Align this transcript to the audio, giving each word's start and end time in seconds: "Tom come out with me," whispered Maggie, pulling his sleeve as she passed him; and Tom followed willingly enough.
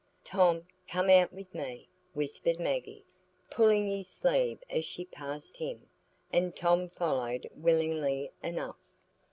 "Tom 0.23 0.65
come 0.87 1.11
out 1.11 1.31
with 1.31 1.53
me," 1.53 1.87
whispered 2.13 2.59
Maggie, 2.59 3.05
pulling 3.51 3.85
his 3.85 4.07
sleeve 4.07 4.57
as 4.67 4.83
she 4.83 5.05
passed 5.05 5.57
him; 5.57 5.91
and 6.33 6.55
Tom 6.55 6.89
followed 6.89 7.47
willingly 7.55 8.31
enough. 8.41 8.79